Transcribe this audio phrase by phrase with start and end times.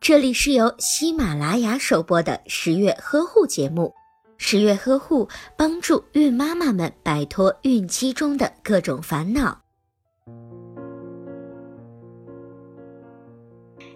[0.00, 3.94] 这里是由喜马拉雅首播的十月呵护节目。
[4.36, 9.60] 十月呵护帮助孕妈妈们摆脱孕期中的各种烦恼。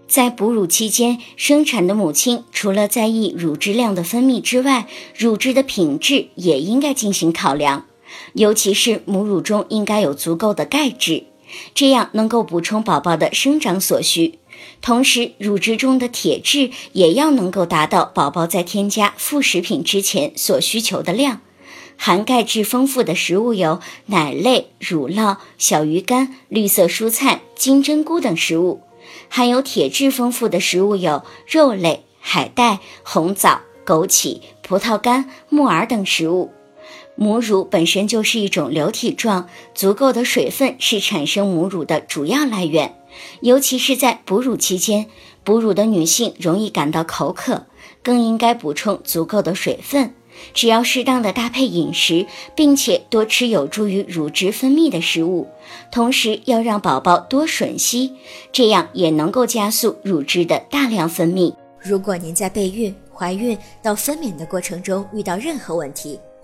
[0.07, 7.87] 在哺乳期间，生产的母亲除了在意乳汁量的分泌之外，乳汁的品质也应该进行考量，
[8.33, 11.25] 尤其是母乳中应该有足够的钙质，
[11.75, 14.39] 这样能够补充宝宝的生长所需。
[14.81, 21.41] 同时，乳汁中的铁质也要能够达到宝宝在添加副食品之前所需求的量。
[21.97, 28.83] 含钙质丰富的食物有奶类、乳酪、小鱼干、绿色蔬菜、金针菇等食物；
[29.29, 36.53] 含有铁质丰富的食物有肉类、海带、红枣、枸杞、葡萄干、木耳等食物。
[37.17, 42.98] 母乳本身就是一种流体状，足够的水分是产生母乳的主要来源。
[43.41, 45.07] 尤其是在哺乳期间，
[45.45, 47.67] 哺乳的女性容易感到口渴，
[48.03, 50.15] 更应该补充足够的水分。
[50.55, 55.49] 只要适当的搭配饮食，并且多吃有助于乳汁分泌的食物，
[55.91, 58.13] 同时要让宝宝多吮吸，
[58.53, 61.53] 这样也能够加速乳汁的大量分泌。
[61.81, 66.21] 如果您在备孕、怀孕到分娩的过程中遇到任何问题，